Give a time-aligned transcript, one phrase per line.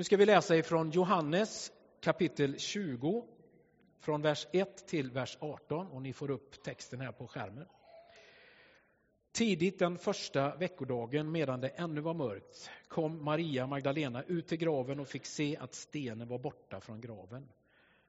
[0.00, 3.24] Nu ska vi läsa ifrån Johannes kapitel 20,
[4.00, 7.66] från vers 1 till vers 18 och ni får upp texten här på skärmen.
[9.32, 15.00] Tidigt den första veckodagen, medan det ännu var mörkt, kom Maria Magdalena ut till graven
[15.00, 17.48] och fick se att stenen var borta från graven.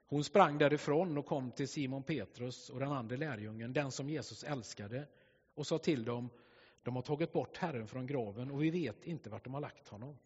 [0.08, 4.44] Hon sprang därifrån och kom till Simon Petrus och den andra lärjungen, den som Jesus
[4.44, 5.08] älskade,
[5.56, 6.30] och sa till dem,
[6.84, 9.88] de har tagit bort Herren från graven och vi vet inte vart de har lagt
[9.88, 10.18] honom.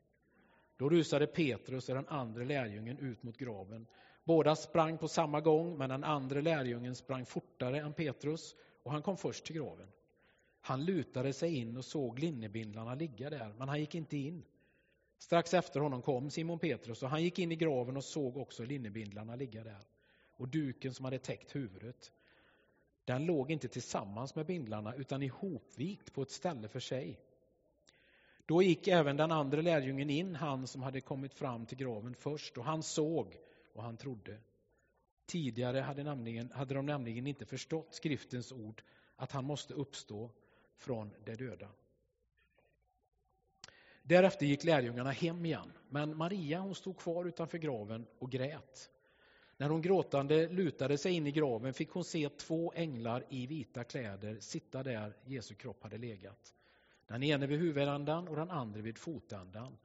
[0.77, 3.87] Då rusade Petrus och den andra lärjungen ut mot graven.
[4.23, 9.01] Båda sprang på samma gång, men den andra lärjungen sprang fortare än Petrus och han
[9.01, 9.87] kom först till graven.
[10.61, 14.43] Han lutade sig in och såg linnebindlarna ligga där, men han gick inte in.
[15.17, 18.63] Strax efter honom kom Simon Petrus och han gick in i graven och såg också
[18.63, 19.81] linnebindlarna ligga där
[20.37, 22.11] och duken som hade täckt huvudet.
[23.05, 27.19] Den låg inte tillsammans med bindlarna utan ihopvikt på ett ställe för sig.
[28.45, 32.57] Då gick även den andra lärjungen in, han som hade kommit fram till graven först,
[32.57, 33.37] och han såg
[33.73, 34.37] och han trodde.
[35.25, 38.81] Tidigare hade, nämligen, hade de nämligen inte förstått skriftens ord
[39.15, 40.29] att han måste uppstå
[40.77, 41.67] från de döda.
[44.03, 48.89] Därefter gick lärjungarna hem igen, men Maria hon stod kvar utanför graven och grät.
[49.57, 53.83] När hon gråtande lutade sig in i graven fick hon se två änglar i vita
[53.83, 56.55] kläder sitta där Jesu kropp hade legat.
[57.07, 59.77] Den ene vid huvudändan och den andra vid fotändan.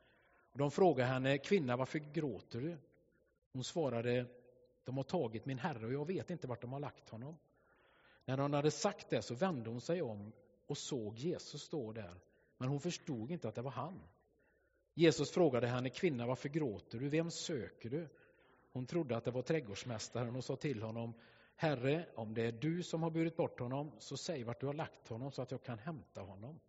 [0.52, 2.78] Och de frågade henne, kvinna varför gråter du?
[3.52, 4.26] Hon svarade,
[4.84, 7.38] de har tagit min herre och jag vet inte vart de har lagt honom.
[8.24, 10.32] När hon hade sagt det så vände hon sig om
[10.66, 12.20] och såg Jesus stå där,
[12.56, 14.00] men hon förstod inte att det var han.
[14.94, 17.08] Jesus frågade henne, kvinna varför gråter du?
[17.08, 18.08] Vem söker du?
[18.72, 21.14] Hon trodde att det var trädgårdsmästaren och sa till honom,
[21.56, 24.74] Herre, om det är du som har burit bort honom, så säg vart du har
[24.74, 26.60] lagt honom så att jag kan hämta honom.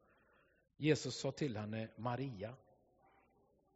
[0.82, 2.56] Jesus sa till henne, Maria.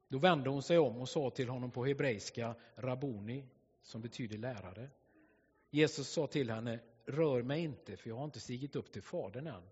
[0.08, 3.46] Då vände hon sig om och sa till honom på hebreiska, Rabuni,
[3.82, 4.90] som betyder lärare.
[5.70, 9.48] Jesus sa till henne, rör mig inte, för jag har inte stigit upp till Fadern
[9.48, 9.64] än.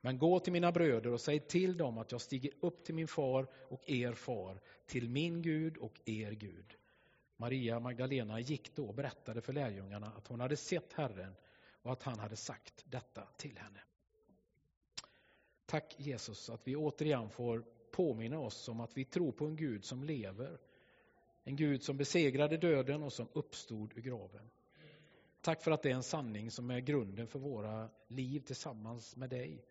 [0.00, 3.08] Men gå till mina bröder och säg till dem att jag stiger upp till min
[3.08, 6.76] far och er far, till min Gud och er Gud.
[7.36, 11.34] Maria Magdalena gick då och berättade för lärjungarna att hon hade sett Herren
[11.82, 13.80] och att han hade sagt detta till henne.
[15.72, 19.84] Tack Jesus att vi återigen får påminna oss om att vi tror på en Gud
[19.84, 20.58] som lever.
[21.44, 24.50] En Gud som besegrade döden och som uppstod ur graven.
[25.40, 29.30] Tack för att det är en sanning som är grunden för våra liv tillsammans med
[29.30, 29.64] dig.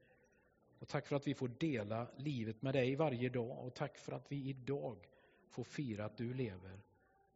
[0.79, 4.12] Och tack för att vi får dela livet med dig varje dag och tack för
[4.12, 5.07] att vi idag
[5.50, 6.79] får fira att du lever.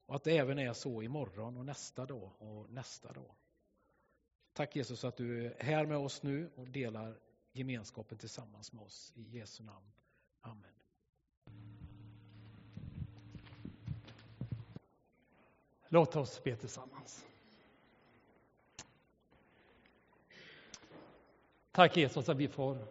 [0.05, 3.35] Och att det även är så imorgon och nästa dag och nästa dag.
[4.53, 7.24] Tack Jesus att du är här med oss nu och delar
[7.55, 9.13] gemenskapen tillsammans med oss.
[9.15, 9.91] I Jesu namn.
[10.41, 10.71] Amen.
[15.87, 17.25] Låt oss be tillsammans.
[21.71, 22.87] Tack Jesus att vi får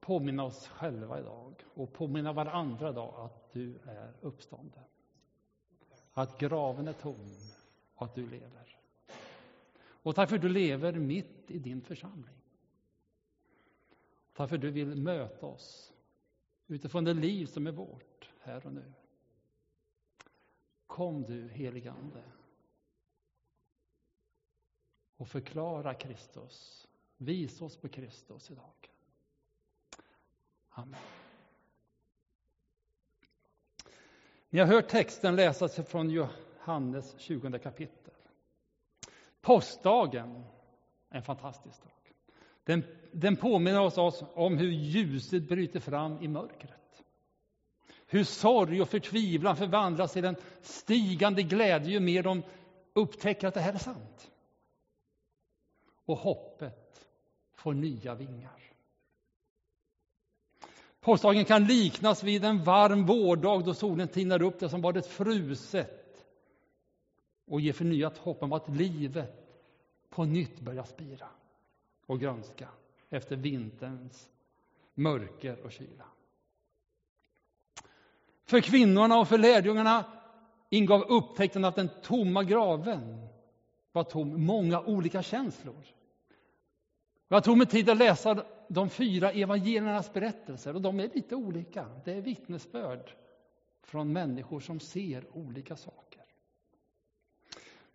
[0.00, 4.84] påminna oss själva idag och påminna varandra idag att du är uppstånden.
[6.12, 7.36] Att graven är tom
[7.94, 8.78] och att du lever.
[9.80, 12.34] Och tack för att du lever mitt i din församling.
[14.38, 15.92] Tack för att du vill möta oss
[16.66, 18.92] utifrån det liv som är vårt här och nu.
[20.86, 22.22] Kom du, helige Ande
[25.16, 26.86] och förklara Kristus.
[27.16, 28.90] Visa oss på Kristus idag.
[30.68, 31.00] Amen.
[34.50, 38.14] Ni har hört texten läsas från Johannes 20 kapitel.
[39.40, 40.44] Påskdagen
[41.08, 41.97] är en fantastisk dag.
[42.68, 47.02] Den, den påminner oss om hur ljuset bryter fram i mörkret.
[48.06, 52.42] Hur sorg och förtvivlan förvandlas till en stigande glädje ju mer de
[52.92, 54.30] upptäcker att det här är sant.
[56.04, 57.08] Och hoppet
[57.54, 58.62] får nya vingar.
[61.00, 66.26] Påskdagen kan liknas vid en varm vårdag då solen tinar upp det som varit fruset
[67.46, 69.58] och ger förnyat hopp om att livet
[70.08, 71.28] på nytt börjar spira
[72.08, 72.68] och grönska
[73.10, 74.30] efter vinterns
[74.94, 76.04] mörker och kyla.
[78.44, 80.04] För kvinnorna och för lärjungarna
[80.70, 83.28] ingav upptäckten att den tomma graven
[83.92, 85.84] var tom många olika känslor.
[87.28, 91.86] Jag tog mig tid att läsa de fyra evangeliernas berättelser och de är lite olika.
[92.04, 93.12] Det är vittnesbörd
[93.82, 96.17] från människor som ser olika saker.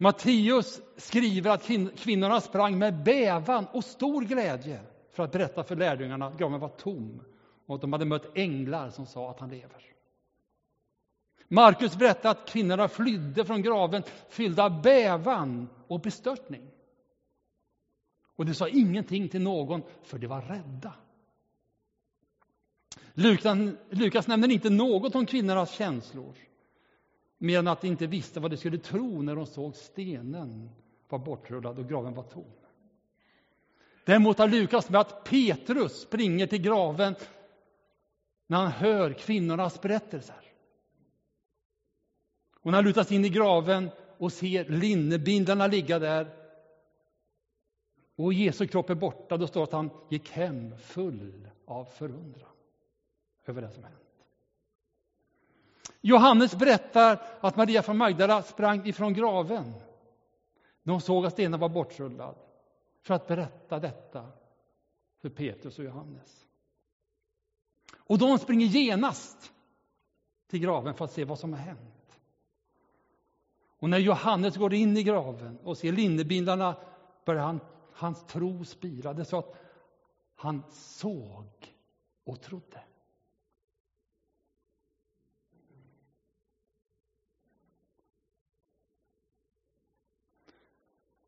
[0.03, 1.67] Matteus skriver att
[1.97, 4.79] kvinnorna sprang med bävan och stor glädje
[5.11, 7.21] för att berätta för lärjungarna att graven var tom
[7.65, 9.81] och att de hade mött änglar som sa att han lever.
[11.47, 16.69] Markus berättar att kvinnorna flydde från graven fyllda av bävan och bestörtning.
[18.35, 20.93] Och de sa ingenting till någon, för de var rädda.
[23.13, 23.57] Lukas,
[23.89, 26.35] Lukas nämner inte något om kvinnornas känslor,
[27.43, 30.69] medan att de inte visste vad de skulle tro när de såg stenen
[31.09, 32.51] var bortrullad och graven var tom.
[34.05, 37.15] Däremot har Lukas med att Petrus springer till graven
[38.47, 40.51] när han hör kvinnornas berättelser.
[42.59, 46.27] Och när han lutas in i graven och ser linnebindlarna ligga där
[48.15, 52.49] och Jesu kropp är borta, då står det att han gick hem full av förundran
[53.45, 54.02] över det som hänt.
[56.05, 59.73] Johannes berättar att Maria från Magdala sprang ifrån graven
[60.83, 62.35] när hon såg att stenen var bortrullad
[63.01, 64.31] för att berätta detta
[65.21, 66.45] för Petrus och Johannes.
[67.97, 69.51] Och de springer genast
[70.47, 72.19] till graven för att se vad som har hänt.
[73.79, 76.75] Och när Johannes går in i graven och ser linnebindlarna
[77.25, 77.59] börjar han,
[77.93, 79.13] hans tro spira.
[79.13, 79.55] Det så att
[80.35, 81.75] han såg
[82.23, 82.83] och trodde.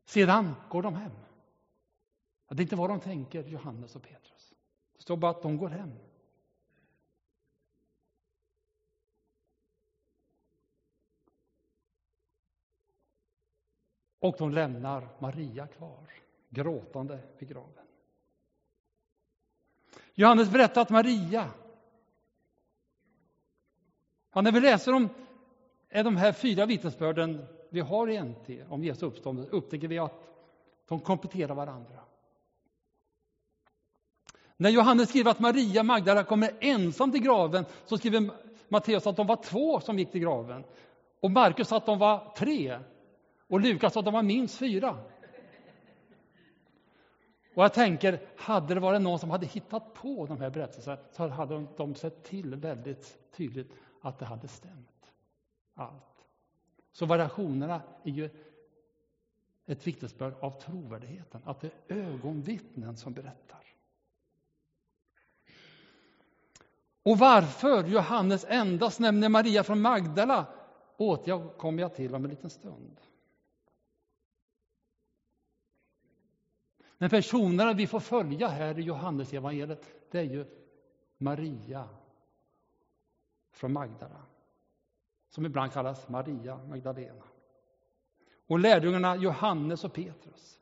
[0.06, 1.12] Sedan går de hem.
[2.48, 4.54] Det är inte vad de tänker, Johannes och Petrus.
[4.96, 5.98] Det står bara att de går hem.
[14.18, 16.10] Och de lämnar Maria kvar,
[16.48, 17.86] gråtande vid graven.
[20.14, 21.50] Johannes berättar att Maria,
[24.32, 25.08] ja, när vi läser om
[25.88, 30.12] de här fyra vittnesbörden vi har i NT om Jesu uppståndelse upptäcker vi att
[30.88, 32.00] de kompletterar varandra.
[34.56, 38.30] När Johannes skriver att Maria Magdalena kommer ensam till graven så skriver
[38.68, 40.64] Matteus att de var två som gick till graven.
[41.20, 42.78] Och Markus att de var tre.
[43.48, 44.98] Och Lukas att de var minst fyra.
[47.54, 51.28] Och jag tänker, hade det varit någon som hade hittat på de här berättelserna så
[51.28, 55.12] hade de sett till väldigt tydligt att det hade stämt.
[55.74, 56.15] Allt.
[56.96, 58.30] Så variationerna är ju
[59.66, 63.64] ett vittnesbörd av trovärdigheten, att det är ögonvittnen som berättar.
[67.02, 70.46] Och varför Johannes endast nämner Maria från Magdala
[70.96, 73.00] återkommer jag till om en liten stund.
[76.98, 80.46] Men personerna vi får följa här i Johannes evangeliet, det är ju
[81.18, 81.88] Maria
[83.50, 84.22] från Magdala
[85.36, 87.24] som ibland kallas Maria Magdalena.
[88.46, 90.60] Och lärjungarna Johannes och Petrus.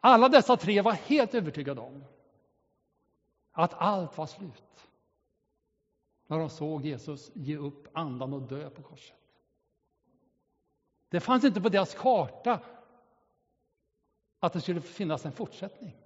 [0.00, 2.04] Alla dessa tre var helt övertygade om
[3.52, 4.88] att allt var slut.
[6.26, 9.16] När de såg Jesus ge upp andan och dö på korset.
[11.08, 12.60] Det fanns inte på deras karta
[14.40, 15.96] att det skulle finnas en fortsättning.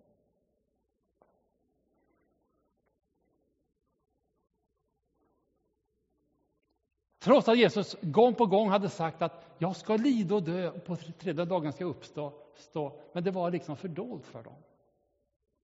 [7.23, 10.85] Trots att Jesus gång på gång hade sagt att jag ska lida och dö och
[10.85, 12.33] på tredje dagen ska jag uppstå.
[12.55, 13.01] Stå.
[13.13, 14.57] Men det var liksom fördolt för dem.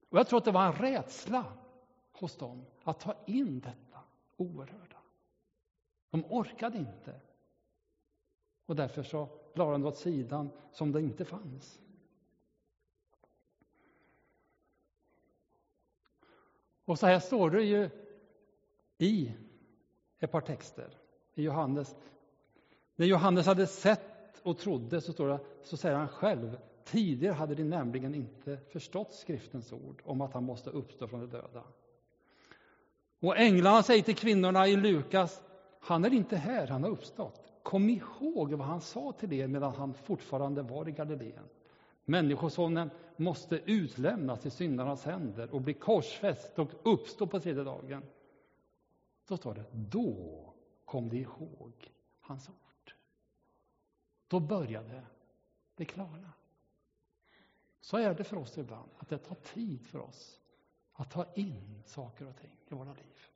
[0.09, 1.45] Och Jag tror att det var en rädsla
[2.11, 3.99] hos dem att ta in detta
[4.37, 4.97] oerhörda.
[6.09, 7.21] De orkade inte.
[8.65, 11.79] Och därför så lade de det åt sidan som det inte fanns.
[16.85, 17.89] Och så här står det ju
[18.97, 19.33] i
[20.19, 20.97] ett par texter
[21.37, 21.95] i Johannes.
[22.95, 27.55] När Johannes hade sett och trodde så, står det, så säger han själv Tidigare hade
[27.55, 31.63] de nämligen inte förstått skriftens ord om att han måste uppstå från de döda.
[33.19, 35.43] Och änglarna säger till kvinnorna i Lukas,
[35.79, 37.53] han är inte här, han har uppstått.
[37.63, 41.43] Kom ihåg vad han sa till er medan han fortfarande var i Galileen.
[42.05, 48.03] Människosonen måste utlämnas i syndarnas händer och bli korsfäst och uppstå på tredje dagen.
[49.27, 50.46] Då står det, då
[50.87, 52.93] kom de ihåg hans ord.
[54.27, 55.03] Då började
[55.75, 56.33] det klara.
[57.81, 60.39] Så är det för oss ibland, att det tar tid för oss
[60.93, 63.27] att ta in saker och ting i våra liv.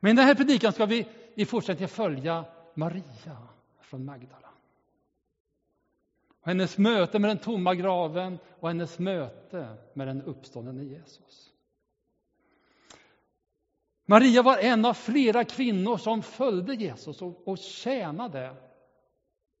[0.00, 2.44] Men i den här predikan ska vi i fortsättningen följa
[2.74, 3.48] Maria
[3.80, 4.50] från Magdala.
[6.40, 11.49] hennes möte med den tomma graven och hennes möte med den uppståndne Jesus.
[14.10, 18.56] Maria var en av flera kvinnor som följde Jesus och, tjänade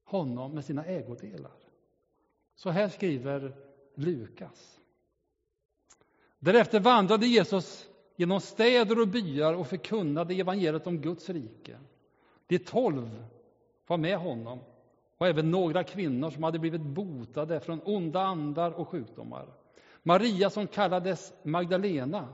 [0.04, 1.52] honom med sina ägodelar.
[2.54, 3.54] Så här skriver
[3.94, 4.80] Lukas.
[6.38, 11.78] Därefter vandrade Jesus genom städer och byar och förkunnade evangeliet om Guds rike.
[12.46, 13.24] De tolv
[13.86, 14.58] var med honom
[15.18, 19.46] och även några kvinnor som hade blivit botade från onda andar och sjukdomar.
[20.02, 22.28] Maria som kallades Magdalena,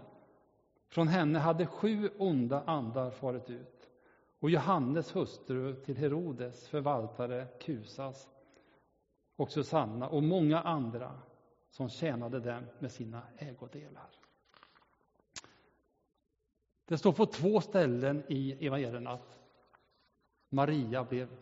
[0.89, 3.91] från henne hade sju onda andar farit ut
[4.39, 8.29] och Johannes hustru till Herodes förvaltare Kusas
[9.37, 11.21] och Susanna och många andra
[11.71, 14.11] som tjänade dem med sina ägodelar.
[16.85, 19.39] Det står på två ställen i evangelierna att
[20.49, 21.37] Maria blev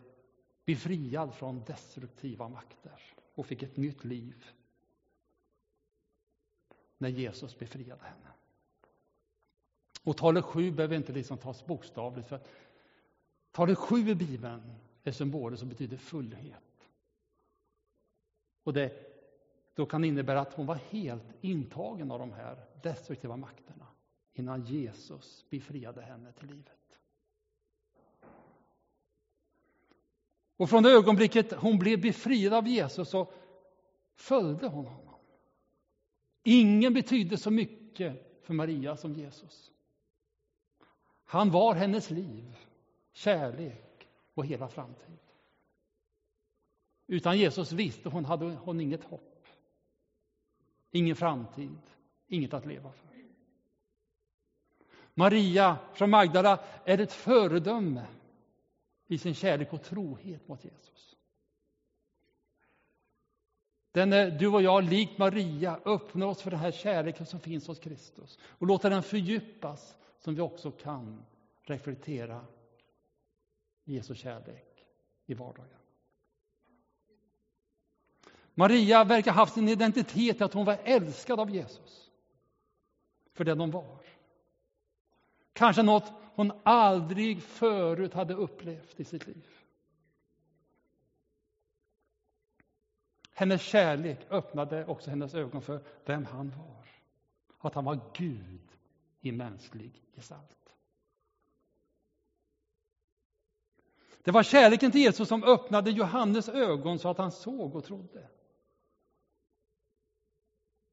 [0.65, 3.01] befriad från destruktiva makter
[3.35, 4.45] och fick ett nytt liv
[6.97, 8.34] när Jesus befriade henne.
[10.05, 12.27] Och talet sju behöver inte liksom tas bokstavligt.
[12.27, 12.39] för
[13.51, 14.61] Talet sju i Bibeln
[15.03, 16.89] är symboler som betyder fullhet.
[18.63, 19.15] Och det
[19.75, 23.87] då kan det innebära att hon var helt intagen av de här destruktiva makterna
[24.33, 26.99] innan Jesus befriade henne till livet.
[30.57, 33.31] Och från det ögonblicket hon blev befriad av Jesus så
[34.15, 35.15] följde hon honom.
[36.43, 39.71] Ingen betydde så mycket för Maria som Jesus.
[41.25, 42.57] Han var hennes liv,
[43.13, 45.19] kärlek och hela framtid.
[47.07, 49.47] Utan Jesus visste hon hade hon inget hopp,
[50.91, 51.81] ingen framtid,
[52.27, 53.05] inget att leva för.
[55.17, 58.05] Maria från Magdala är ett föredöme
[59.07, 61.15] i sin kärlek och trohet mot Jesus.
[63.91, 67.67] Den är, du och jag, likt Maria, öppnar oss för den här kärleken som finns
[67.67, 71.25] hos Kristus och låter den fördjupas som vi också kan
[71.61, 72.45] reflektera
[73.83, 74.85] Jesu kärlek
[75.25, 75.79] i vardagen.
[78.53, 82.11] Maria verkar ha haft sin identitet att hon var älskad av Jesus
[83.33, 83.99] för den hon var.
[85.53, 89.47] Kanske något hon aldrig förut hade upplevt i sitt liv.
[93.33, 96.85] Hennes kärlek öppnade också hennes ögon för vem han var.
[97.59, 98.64] Att han var Gud
[99.25, 100.73] i mänsklig gestalt.
[104.23, 108.29] Det var kärleken till Jesus som öppnade Johannes ögon så att han såg och trodde.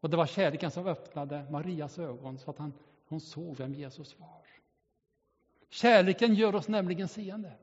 [0.00, 2.72] Och det var kärleken som öppnade Marias ögon så att han,
[3.06, 4.46] hon såg vem Jesus var.
[5.68, 7.58] Kärleken gör oss nämligen seende.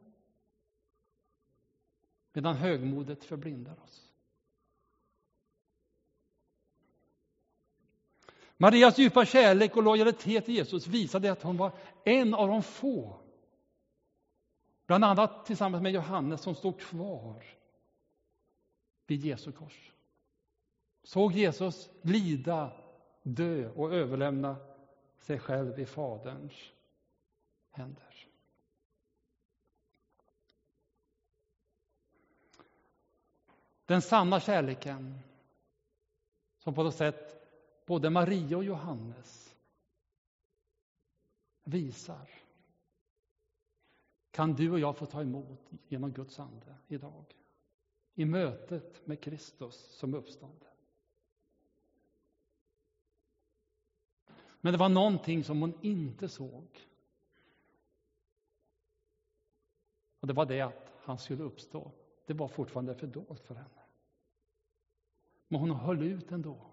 [2.34, 4.09] Medan högmodet förblindar oss.
[8.62, 11.72] Marias djupa kärlek och lojalitet till Jesus visade att hon var
[12.06, 13.20] en av de få,
[14.86, 17.46] bland annat tillsammans med Johannes, som stod kvar
[19.08, 19.92] vid Jesu kors.
[21.04, 22.72] Såg Jesus lida,
[23.24, 24.56] dö och överlämna
[25.20, 26.54] sig själv i Faderns
[27.72, 28.28] händer.
[33.86, 35.20] Den sanna kärleken
[36.58, 37.39] som på något sätt
[37.90, 39.56] både Maria och Johannes
[41.64, 42.30] visar
[44.32, 47.26] kan du och jag få ta emot genom Guds ande idag.
[48.14, 50.66] I mötet med Kristus som uppstånd.
[54.62, 56.88] Men det var någonting som hon inte såg.
[60.20, 61.92] Och det var det att han skulle uppstå.
[62.26, 63.84] Det var fortfarande fördolt för henne.
[65.48, 66.69] Men hon höll ut ändå.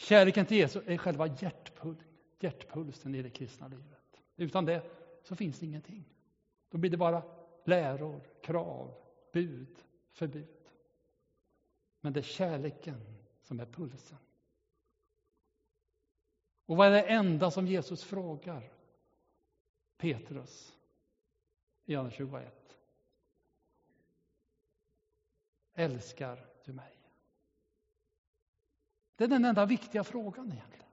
[0.00, 1.96] Kärleken till Jesus är själva hjärtpul
[2.40, 4.22] hjärtpulsen i det kristna livet.
[4.36, 4.90] Utan det
[5.22, 6.04] så finns det ingenting.
[6.68, 7.22] Då blir det bara
[7.64, 8.94] läror, krav,
[9.32, 10.70] bud, förbud.
[12.00, 14.18] Men det är kärleken som är pulsen.
[16.66, 18.72] Och vad är det enda som Jesus frågar
[19.96, 20.78] Petrus
[21.84, 22.78] i Johannes 21?
[25.74, 26.99] Älskar du mig?
[29.20, 30.86] Det är den enda viktiga frågan egentligen.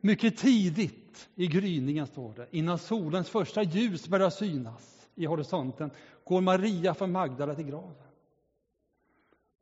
[0.00, 5.90] Mycket tidigt i gryningen, står det, innan solens första ljus börjar synas i horisonten,
[6.24, 8.12] går Maria från Magdala till graven.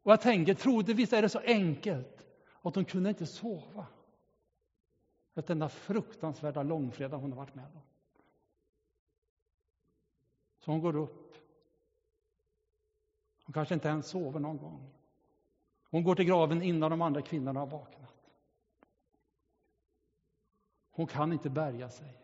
[0.02, 2.26] Och jag tänker, troligtvis är det så enkelt
[2.62, 3.86] att hon kunde inte sova.
[5.34, 7.82] Efter denna fruktansvärda långfredag hon har varit med om.
[10.58, 11.23] Så hon går upp.
[13.44, 14.90] Hon kanske inte ens sover någon gång.
[15.90, 18.30] Hon går till graven innan de andra kvinnorna har vaknat.
[20.90, 22.14] Hon kan inte bärga sig.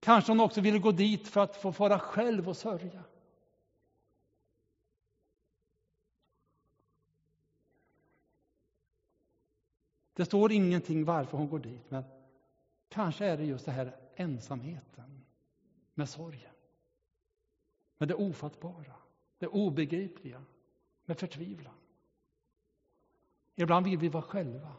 [0.00, 3.04] Kanske hon också ville gå dit för att få fara själv och sörja.
[10.14, 12.04] Det står ingenting varför hon går dit, men
[12.88, 15.24] kanske är det just det här ensamheten
[15.94, 16.52] med sorgen.
[17.98, 18.94] Med det ofattbara,
[19.38, 20.44] det obegripliga,
[21.04, 21.74] med förtvivlan.
[23.54, 24.76] Ibland vill vi vara själva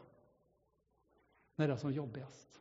[1.54, 2.60] när det är som jobbigast.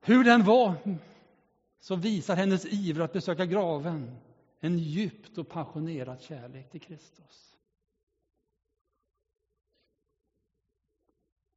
[0.00, 0.98] Hur den var
[1.80, 4.16] så visar hennes iver att besöka graven
[4.60, 7.56] en djupt och passionerad kärlek till Kristus.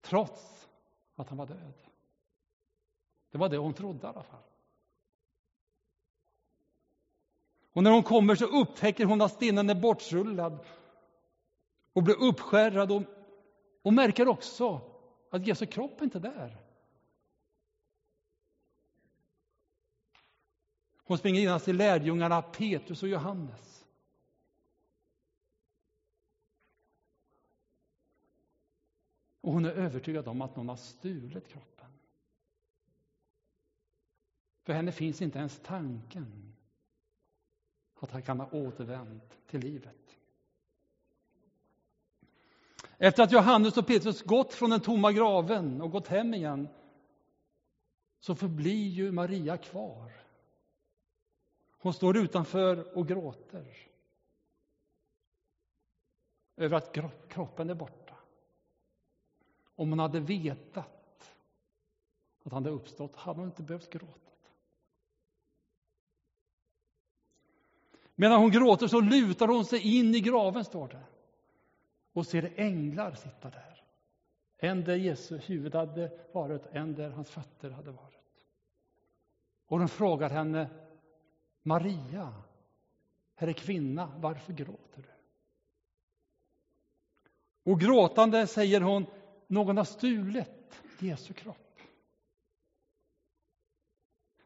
[0.02, 0.68] Trots
[1.16, 1.87] att han var död.
[3.38, 4.40] Det var det hon trodde i alla fall.
[7.74, 10.66] Och när hon kommer så upptäcker hon att stenen är bortrullad
[11.94, 13.04] och blir uppskärrad och,
[13.82, 14.82] och märker också
[15.30, 16.58] att Jesu kropp inte är där.
[21.04, 23.86] Hon springer genast till lärjungarna Petrus och Johannes.
[29.42, 31.77] Och hon är övertygad om att någon har stulit kroppen.
[34.68, 36.54] För henne finns inte ens tanken
[38.00, 40.18] att han kan ha återvänt till livet.
[42.98, 46.68] Efter att Johannes och Petrus gått från den tomma graven och gått hem igen
[48.20, 50.12] så förblir ju Maria kvar.
[51.70, 53.78] Hon står utanför och gråter
[56.56, 56.98] över att
[57.30, 58.16] kroppen är borta.
[59.76, 61.36] Om hon hade vetat
[62.44, 64.27] att han hade uppstått hade hon inte behövt gråta.
[68.20, 71.04] Medan hon gråter så lutar hon sig in i graven, står det,
[72.14, 73.84] och ser änglar sitta där.
[74.58, 78.46] En där Jesu huvud hade varit, en där hans fötter hade varit.
[79.68, 80.70] Och de frågar henne,
[81.64, 82.34] Maria,
[83.36, 85.10] Herre kvinna, varför gråter du?
[87.72, 89.06] Och gråtande säger hon,
[89.48, 91.80] någon har stulit Jesu kropp.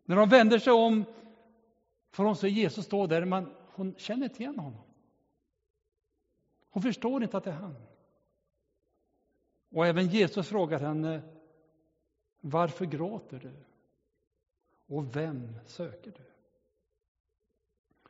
[0.04, 1.06] När de vänder sig om
[2.12, 4.82] får hon se Jesus stå där, men hon känner inte igen honom.
[6.70, 7.76] Hon förstår inte att det är han.
[9.70, 11.22] Och även Jesus frågar henne,
[12.42, 13.54] varför gråter du?
[14.96, 16.24] Och vem söker du?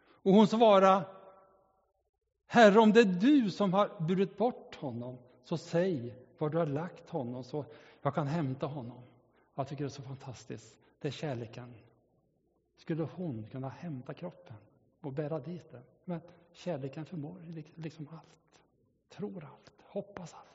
[0.03, 1.03] Och hon svarar,
[2.45, 6.65] Herre, om det är du som har burit bort honom, så säg var du har
[6.65, 7.65] lagt honom så
[8.01, 9.03] jag kan hämta honom.
[9.55, 10.77] Jag tycker det är så fantastiskt.
[10.99, 11.73] Det är kärleken.
[12.75, 14.55] Skulle hon kunna hämta kroppen
[15.01, 15.83] och bära dit den?
[16.05, 17.37] Men kärleken förmår
[17.75, 18.63] liksom allt.
[19.09, 20.47] Tror allt, hoppas allt.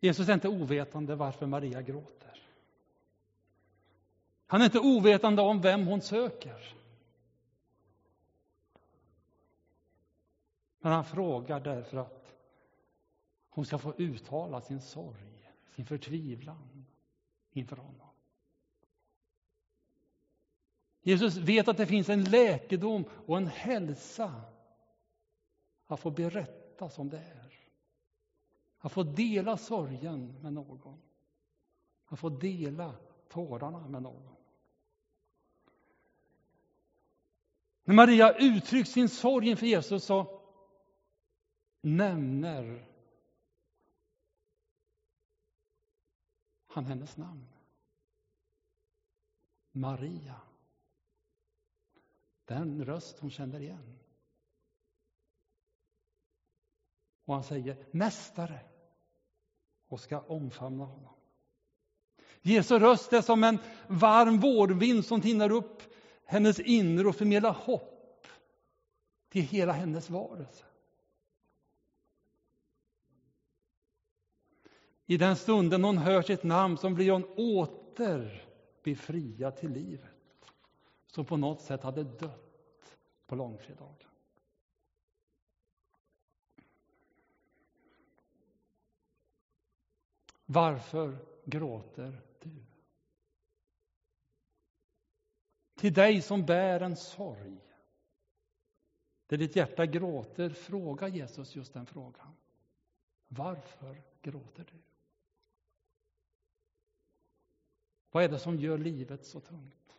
[0.00, 2.42] Jesus är inte ovetande varför Maria gråter.
[4.46, 6.74] Han är inte ovetande om vem hon söker.
[10.80, 12.34] Men han frågar därför att
[13.48, 16.71] hon ska få uttala sin sorg, sin förtvivlan
[17.52, 18.08] inför honom.
[21.02, 24.42] Jesus vet att det finns en läkedom och en hälsa
[25.86, 27.52] att få berätta som det är.
[28.78, 31.00] Att få dela sorgen med någon.
[32.06, 32.94] Att få dela
[33.28, 34.36] tårarna med någon.
[37.84, 40.40] När Maria uttrycker sin sorg inför Jesus så
[41.80, 42.91] nämner
[46.72, 47.46] han hennes namn.
[49.72, 50.40] Maria.
[52.44, 53.98] Den röst hon känner igen.
[57.24, 58.60] Och han säger Mästare
[59.88, 61.14] och ska omfamna honom.
[62.42, 63.58] Jesu röst är som en
[63.88, 65.82] varm vårvind som tinnar upp
[66.24, 68.26] hennes inre och förmedlar hopp
[69.28, 70.64] till hela hennes varelse.
[75.06, 78.48] I den stunden hon hör sitt namn så blir hon åter
[78.82, 80.10] befriad till livet
[81.06, 84.08] som på något sätt hade dött på långfredagen.
[90.46, 92.64] Varför gråter du?
[95.74, 97.58] Till dig som bär en sorg.
[99.26, 102.36] Där ditt hjärta gråter, fråga Jesus just den frågan.
[103.28, 104.91] Varför gråter du?
[108.12, 109.96] Vad är det som gör livet så tungt?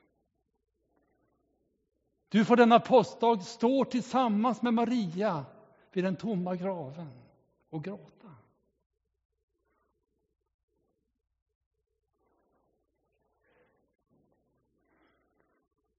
[2.30, 5.46] Du får denna påskdag stå tillsammans med Maria
[5.92, 7.24] vid den tomma graven
[7.70, 8.36] och gråta.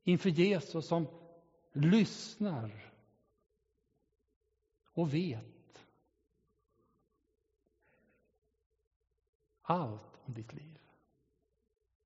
[0.02, 1.06] Inför Jesus som
[1.72, 2.92] lyssnar
[4.84, 5.86] och vet
[9.62, 10.73] allt om ditt liv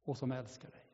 [0.09, 0.85] och som älskar dig.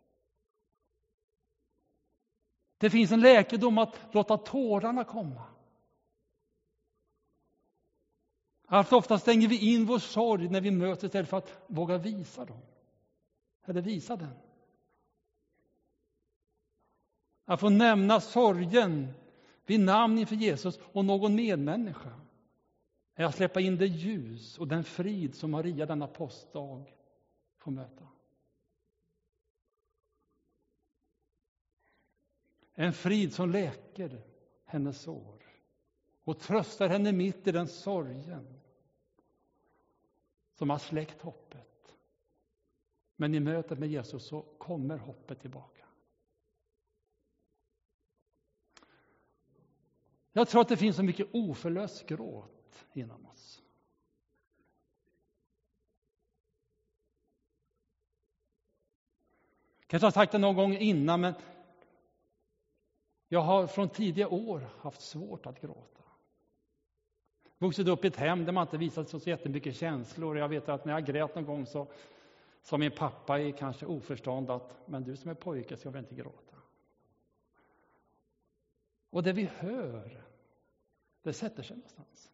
[2.78, 5.42] Det finns en läkedom att låta tårarna komma.
[8.66, 12.44] Allt ofta stänger vi in vår sorg när vi möter istället för att våga visa
[12.44, 12.60] dem.
[13.64, 14.34] Eller visa den.
[17.44, 19.12] Att få nämna sorgen
[19.66, 22.20] vid namn inför Jesus och någon medmänniska
[23.14, 26.94] är att släppa in det ljus och den frid som Maria denna påskdag
[27.58, 28.08] får möta.
[32.74, 34.24] En frid som läker
[34.64, 35.42] hennes sår
[36.24, 38.60] och tröstar henne mitt i den sorgen
[40.54, 41.94] som har släckt hoppet.
[43.16, 45.84] Men i mötet med Jesus så kommer hoppet tillbaka.
[50.32, 53.62] Jag tror att det finns så mycket oförlöst gråt inom oss.
[59.86, 61.34] Kanske har sagt det någon gång innan, men
[63.28, 66.02] jag har från tidiga år haft svårt att gråta.
[67.58, 70.38] Vuxit upp i ett hem där man inte visat så jättemycket känslor.
[70.38, 71.86] Jag vet att när jag grät någon gång så
[72.62, 76.14] sa min pappa i kanske oförstånd att men du som är pojke ska väl inte
[76.14, 76.56] gråta.
[79.10, 80.24] Och det vi hör,
[81.22, 82.32] det sätter sig någonstans.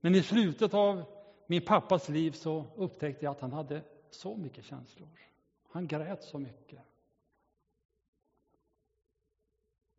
[0.00, 1.04] Men i slutet av
[1.46, 5.31] min pappas liv så upptäckte jag att han hade så mycket känslor.
[5.72, 6.82] Han grät så mycket.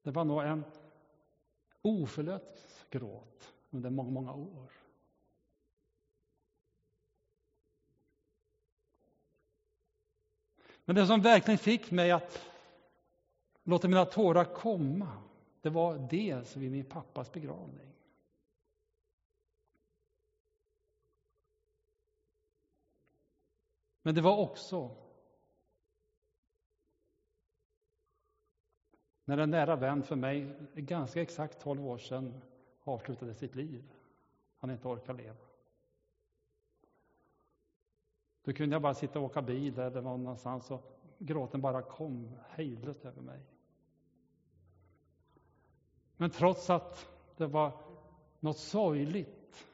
[0.02, 0.64] Det var nog en
[1.82, 4.72] oförlöst gråt under många, många år.
[10.86, 12.50] Men det som verkligen fick mig att
[13.64, 15.24] låta mina tårar komma,
[15.62, 17.94] det var dels vid min pappas begravning.
[24.02, 25.03] Men det var också
[29.26, 32.42] När en nära vän för mig, ganska exakt 12 år sedan,
[32.84, 33.84] avslutade sitt liv.
[34.58, 35.36] Han inte orkar leva.
[38.44, 42.32] Då kunde jag bara sitta och åka bil eller var någonstans och gråten bara kom
[42.50, 43.40] hejdlöst över mig.
[46.18, 47.08] Men trots att
[47.38, 47.72] det var
[48.40, 49.66] något sorgligt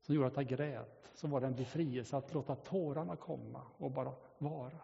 [0.00, 3.90] som gjorde att jag grät, så var det en befrielse att låta tårarna komma och
[3.90, 4.80] bara vara.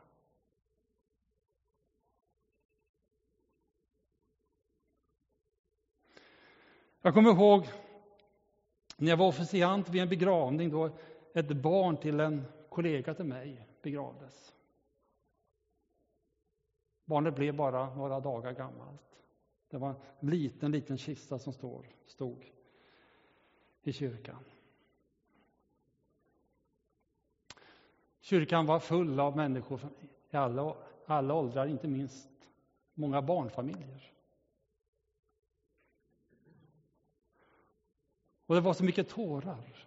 [7.05, 7.69] Jag kommer ihåg
[8.97, 10.91] när jag var officiant vid en begravning då
[11.35, 14.55] ett barn till en kollega till mig begravdes.
[17.05, 19.23] Barnet blev bara några dagar gammalt.
[19.69, 22.53] Det var en liten, liten kista som stod, stod
[23.83, 24.45] i kyrkan.
[28.21, 29.81] Kyrkan var full av människor
[30.31, 32.29] i alla, alla åldrar, inte minst
[32.95, 34.12] många barnfamiljer.
[38.47, 39.87] Och det var så mycket tårar.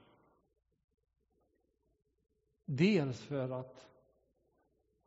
[2.66, 3.88] Dels för att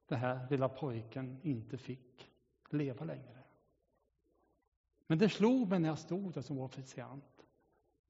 [0.06, 2.30] den här lilla pojken inte fick
[2.70, 3.44] leva längre.
[5.06, 7.46] Men det slog mig när jag stod där som officiant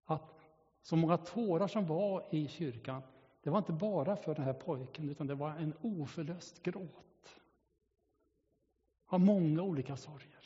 [0.05, 0.49] att
[0.83, 3.03] så många tårar som var i kyrkan,
[3.43, 7.41] det var inte bara för den här pojken utan det var en oförlöst gråt.
[9.07, 10.38] Av många olika sorger.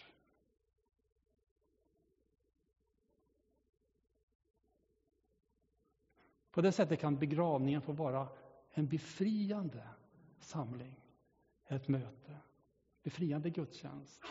[6.52, 8.28] På det sättet kan begravningen få vara
[8.70, 9.88] en befriande
[10.40, 11.00] samling,
[11.66, 12.36] ett möte,
[13.02, 14.22] befriande gudstjänst.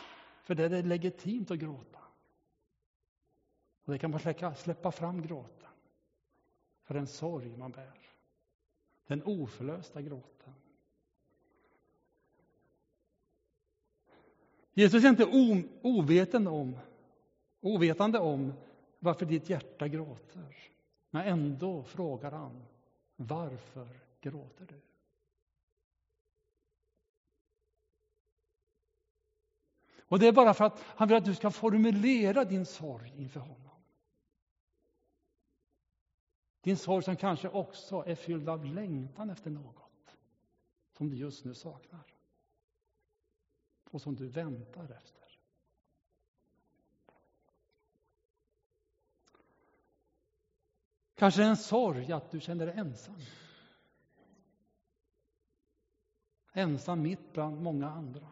[0.43, 1.99] För det är legitimt att gråta.
[3.83, 5.69] Och det kan man släcka, släppa fram gråten
[6.83, 7.99] för den sorg man bär.
[9.07, 10.53] Den oförlösta gråten.
[14.73, 15.25] Jesus är inte
[15.81, 16.77] oveten om,
[17.61, 18.53] ovetande om
[18.99, 20.70] varför ditt hjärta gråter.
[21.11, 22.65] Men ändå frågar han,
[23.15, 24.81] varför gråter du?
[30.01, 33.39] Och det är bara för att han vill att du ska formulera din sorg inför
[33.39, 33.81] honom.
[36.61, 40.17] Din sorg som kanske också är fylld av längtan efter något
[40.91, 42.13] som du just nu saknar.
[43.91, 45.30] och som du väntar efter.
[51.21, 53.15] Kanske en sorg att du känner dig ensam.
[56.53, 58.27] Ensam mitt bland många andra.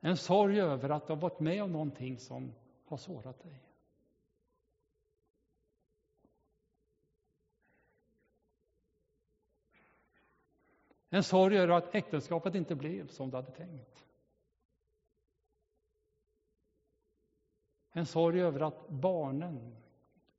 [0.00, 2.54] En sorg över att du har varit med om någonting som
[2.84, 3.71] har sårat dig.
[11.14, 14.04] En sorg över att äktenskapet inte blev som du hade tänkt.
[17.90, 19.76] En sorg över att barnen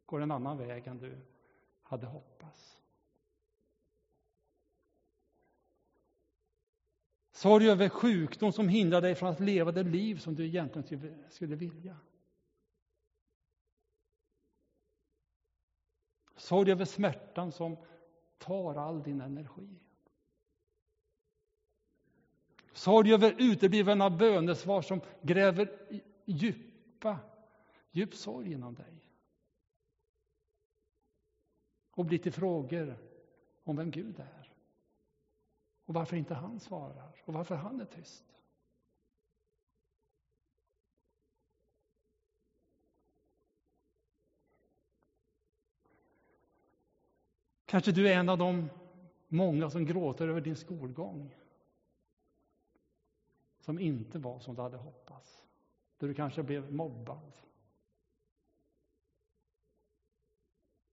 [0.05, 1.17] går en annan väg än du
[1.81, 2.81] hade hoppats.
[7.31, 11.55] Sorg över sjukdom som hindrar dig från att leva det liv som du egentligen skulle
[11.55, 11.97] vilja.
[16.35, 17.77] Sorg över smärtan som
[18.37, 19.79] tar all din energi.
[22.73, 25.71] Sorg över uteblivna bönesvar som gräver
[26.25, 27.19] djupa,
[27.91, 29.09] djup sorg inom dig.
[31.91, 32.97] Och blir till frågor
[33.63, 34.53] om vem Gud är.
[35.85, 38.23] Och varför inte han svarar och varför han är tyst.
[47.65, 48.69] Kanske du är en av de
[49.27, 51.35] många som gråter över din skolgång.
[53.63, 55.45] Som inte var som du hade hoppats.
[55.97, 57.31] Där du kanske blev mobbad.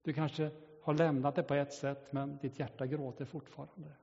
[0.01, 3.95] Du kanske har lämnat det på ett sätt men ditt hjärta gråter fortfarande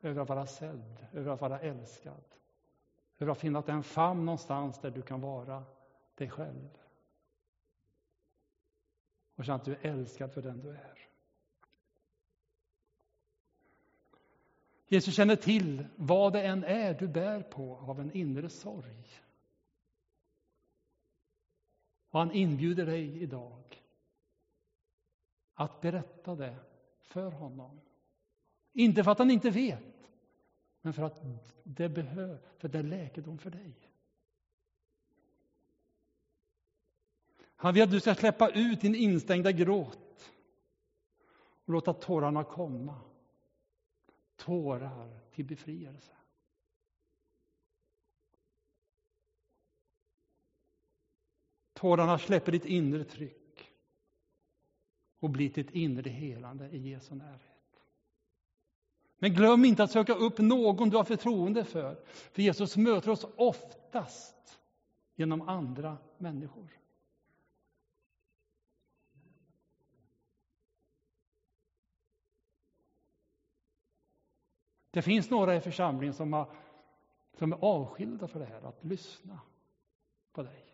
[0.00, 2.24] över att vara sedd, över att vara älskad.
[3.18, 5.64] Över att finna en famn någonstans där du kan vara
[6.14, 6.78] dig själv.
[9.34, 11.08] Och känna att du är älskad för den du är.
[14.94, 19.06] Jesus känner till vad det än är du bär på av en inre sorg.
[22.10, 23.82] Och han inbjuder dig idag
[25.54, 26.56] att berätta det
[27.00, 27.80] för honom.
[28.72, 30.10] Inte för att han inte vet,
[30.80, 31.22] men för att
[31.62, 33.74] det behöver, för det är läkedom för dig.
[37.56, 40.30] Han vill att du ska släppa ut din instängda gråt
[41.64, 43.00] och låta tårarna komma.
[44.36, 46.12] Tårar till befrielse.
[51.72, 53.72] Tårarna släpper ditt inre tryck
[55.18, 57.80] och blir ditt inre helande i Jesu närhet.
[59.18, 62.04] Men glöm inte att söka upp någon du har förtroende för.
[62.04, 64.60] För Jesus möter oss oftast
[65.14, 66.68] genom andra människor.
[74.94, 76.46] Det finns några i församlingen som, har,
[77.38, 79.40] som är avskilda för det här, att lyssna
[80.32, 80.64] på dig.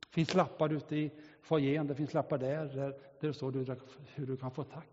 [0.00, 3.52] Det finns lappar ute i foajén, det finns lappar där, där, där det står
[4.14, 4.88] hur du kan få tack,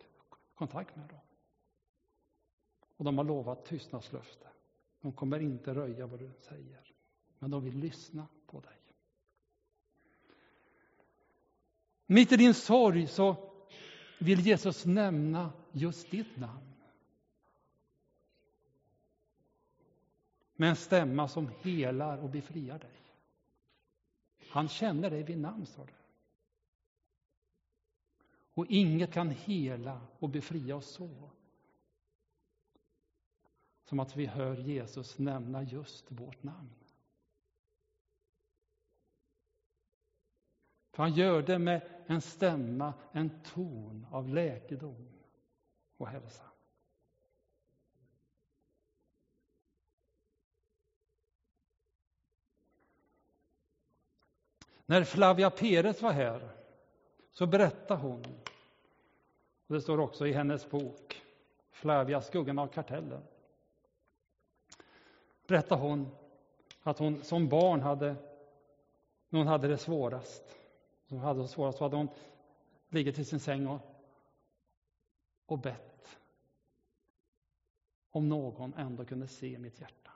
[0.56, 1.20] kontakt med dem.
[2.98, 4.48] Och de har lovat tystnadslöfte.
[5.02, 6.94] De kommer inte röja vad du säger,
[7.40, 8.78] men de vill lyssna på dig.
[12.06, 13.36] Mitt i din sorg så
[14.20, 16.67] vill Jesus nämna just ditt namn.
[20.60, 22.98] Med en stämma som helar och befriar dig.
[24.50, 25.94] Han känner dig vid namn, står det.
[28.54, 31.30] Och inget kan hela och befria oss så.
[33.84, 36.70] Som att vi hör Jesus nämna just vårt namn.
[40.92, 45.08] För han gör det med en stämma, en ton av läkedom
[45.98, 46.47] och hälsa.
[54.90, 56.50] När Flavia Perez var här
[57.32, 58.24] så berättade hon,
[59.68, 61.22] och det står också i hennes bok
[61.72, 63.22] Flavia, skuggan av kartellen,
[65.48, 66.08] berättade hon
[66.84, 68.16] att hon som barn hade,
[69.30, 70.44] när hon hade det svårast,
[71.10, 72.08] hon hade det svårast så hade hon
[72.90, 73.80] ligget i sin säng och,
[75.46, 76.18] och bett
[78.12, 80.07] om någon ändå kunde se mitt hjärta.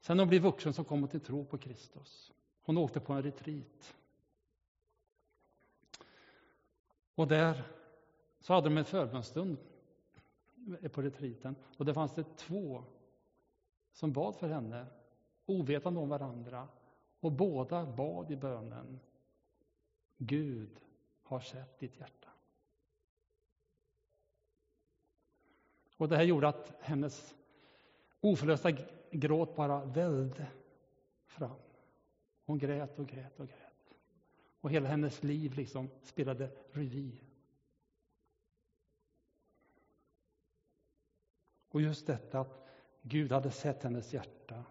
[0.00, 2.32] Sen hon blev vuxen så kom hon till tro på Kristus.
[2.62, 3.96] Hon åkte på en retreat.
[7.14, 7.62] Och där
[8.40, 9.58] så hade de en förbönstund
[10.92, 12.84] på retriten och där fanns det två
[13.92, 14.86] som bad för henne,
[15.46, 16.68] ovetande om varandra.
[17.20, 19.00] Och båda bad i bönen.
[20.16, 20.80] Gud
[21.22, 22.28] har sett ditt hjärta.
[25.96, 27.34] Och det här gjorde att hennes
[28.20, 28.70] oförlösta
[29.10, 30.46] gråt bara välde
[31.26, 31.60] fram.
[32.44, 33.96] Hon grät och grät och grät.
[34.60, 37.20] Och hela hennes liv liksom spelade revy.
[41.68, 42.68] Och just detta att
[43.02, 44.64] Gud hade sett hennes hjärta.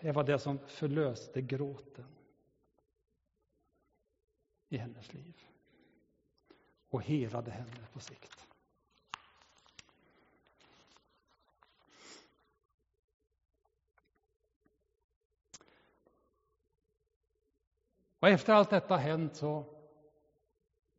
[0.00, 2.16] Det var det som förlöste gråten
[4.68, 5.46] i hennes liv.
[6.88, 8.49] Och helade henne på sikt.
[18.20, 19.64] Och efter allt detta hänt så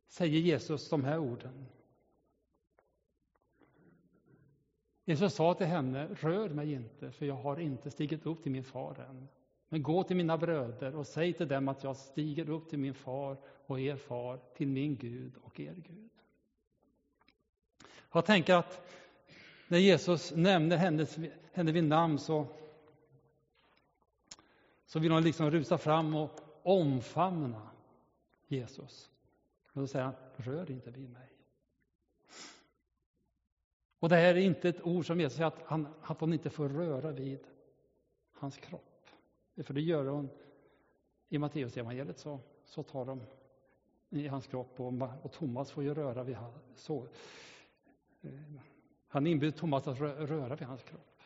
[0.08, 1.66] säger Jesus de här orden.
[5.04, 8.64] Jesus sa till henne, rör mig inte, för jag har inte stigit upp till min
[8.64, 9.28] far än.
[9.68, 12.94] Men gå till mina bröder och säg till dem att jag stiger upp till min
[12.94, 16.10] far och er far, till min Gud och er Gud.
[18.12, 18.88] Jag tänker att
[19.68, 21.06] när Jesus nämner henne,
[21.52, 22.46] henne vid namn så,
[24.86, 27.70] så vill hon liksom rusa fram och omfamna
[28.46, 29.10] Jesus.
[29.72, 31.28] Och då säger han, rör inte vid mig.
[33.98, 36.50] Och det här är inte ett ord som Jesus säger att, han, att hon inte
[36.50, 37.40] får röra vid
[38.32, 39.06] hans kropp.
[39.56, 40.28] För det gör hon
[41.28, 43.20] i Matteusevangeliet så, så tar de
[44.10, 47.06] i hans kropp och, och Thomas får ju röra vid hans, så.
[48.20, 48.30] Eh,
[49.08, 51.22] han inbjuder Thomas att röra vid hans kropp.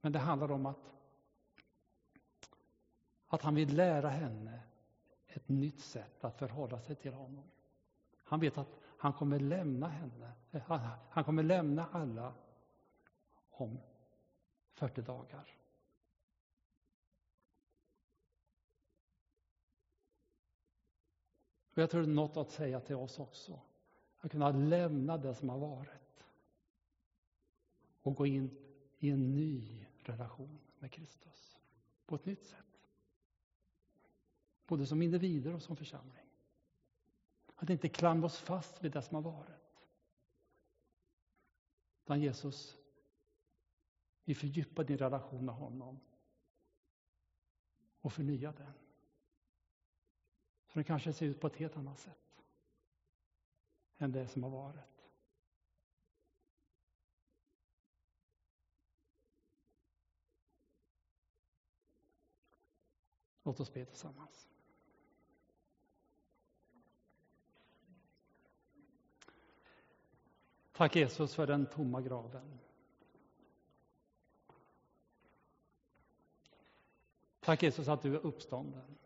[0.00, 0.95] Men det handlar om att,
[3.28, 4.62] att han vill lära henne
[5.26, 7.50] ett nytt sätt att förhålla sig till honom.
[8.24, 10.32] Han vet att han kommer lämna henne.
[11.10, 12.34] Han kommer lämna alla
[13.50, 13.78] om
[14.72, 15.56] 40 dagar.
[21.76, 23.60] Och jag tror det är något att säga till oss också.
[24.18, 26.24] Att kunna lämna det som har varit.
[28.02, 28.50] Och gå in
[28.98, 31.58] i en ny relation med Kristus.
[32.06, 32.65] På ett nytt sätt.
[34.66, 36.26] Både som individer och som församling.
[37.54, 39.86] Att inte klamra oss fast vid det som har varit.
[42.04, 42.76] Utan Jesus,
[44.24, 46.00] vi fördjupar din relation med honom.
[48.00, 48.72] Och förnya den.
[50.66, 52.44] Så den kanske ser ut på ett helt annat sätt.
[53.98, 54.96] Än det som har varit.
[63.42, 64.55] Låt oss be tillsammans.
[70.76, 72.58] Tack Jesus för den tomma graven.
[77.40, 78.96] Tack Jesus att du är uppstånden.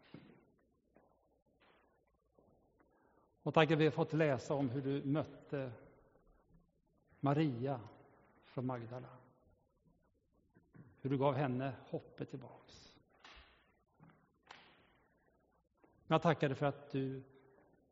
[3.43, 5.73] Och tack att vi har fått läsa om hur du mötte
[7.21, 7.81] Maria
[8.45, 9.17] från Magdala.
[11.01, 12.99] Hur du gav henne hoppet tillbaks.
[16.07, 17.23] Jag tackar dig för att du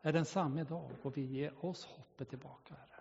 [0.00, 2.98] är densamma idag och vill ge oss hoppet tillbaka, Herre.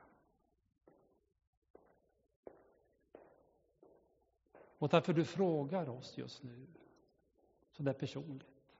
[4.77, 6.67] Och därför du frågar oss just nu,
[7.71, 8.77] så där personligt.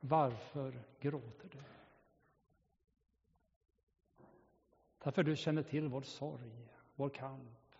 [0.00, 1.62] Varför gråter du?
[4.98, 7.74] Därför du känner till vår sorg, vår kamp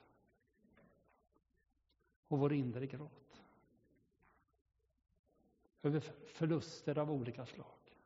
[2.28, 3.42] och vår inre gråt.
[5.82, 7.98] Över förluster av olika slag.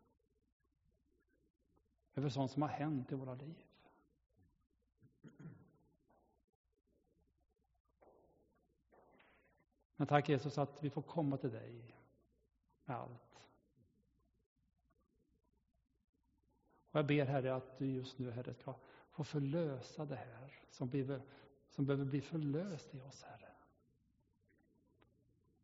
[2.14, 3.64] Över sånt som har hänt i våra liv.
[9.96, 11.96] Men tack Jesus att vi får komma till dig
[12.84, 13.34] med allt.
[16.90, 18.74] Och jag ber Herre att du just nu Herre ska
[19.10, 21.22] få förlösa det här som, blir,
[21.70, 23.52] som behöver bli förlöst i oss Herre.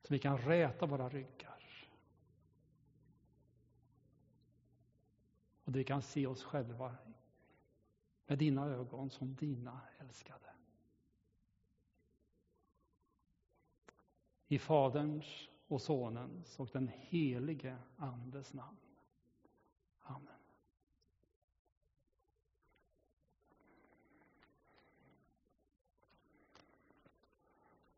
[0.03, 1.89] Så vi kan räta våra ryggar.
[5.64, 6.97] Och vi kan se oss själva
[8.26, 10.51] med dina ögon som dina älskade.
[14.53, 18.76] I Faderns och Sonens och den helige Andes namn.
[20.01, 20.39] Amen.